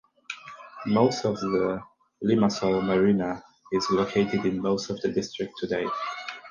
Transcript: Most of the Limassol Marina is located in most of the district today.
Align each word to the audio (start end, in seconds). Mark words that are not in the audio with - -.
Most 0.87 1.25
of 1.25 1.39
the 1.39 1.79
Limassol 2.23 2.83
Marina 2.83 3.43
is 3.71 3.87
located 3.91 4.47
in 4.47 4.59
most 4.59 4.89
of 4.89 4.99
the 5.01 5.09
district 5.09 5.53
today. 5.59 5.85